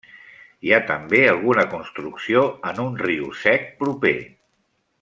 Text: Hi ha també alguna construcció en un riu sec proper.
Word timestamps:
Hi 0.67 0.71
ha 0.73 0.79
també 0.91 1.19
alguna 1.33 1.65
construcció 1.75 2.43
en 2.71 2.81
un 2.85 2.99
riu 3.05 3.29
sec 3.43 3.69
proper. 3.85 4.17